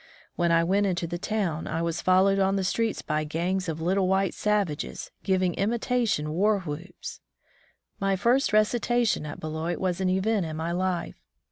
When 0.35 0.51
I 0.51 0.63
went 0.63 0.87
into 0.87 1.05
the 1.05 1.19
town, 1.19 1.67
I 1.67 1.83
was 1.83 2.01
followed 2.01 2.39
on 2.39 2.55
the 2.55 2.63
streets 2.63 3.03
by 3.03 3.23
gangs 3.23 3.69
of 3.69 3.79
little 3.79 4.07
white 4.07 4.33
savages, 4.33 5.11
givmg 5.23 5.55
imitation 5.57 6.31
war 6.31 6.61
whoops. 6.61 7.19
My 7.99 8.15
first 8.15 8.51
recitation 8.51 9.27
at 9.27 9.39
Beloit 9.39 9.77
was 9.77 10.01
an 10.01 10.09
event 10.09 10.47
in 10.47 10.57
my 10.57 10.71
life. 10.71 11.21